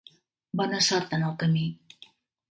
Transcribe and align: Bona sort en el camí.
Bona 0.61 0.79
sort 0.85 1.13
en 1.17 1.25
el 1.27 1.35
camí. 1.43 1.65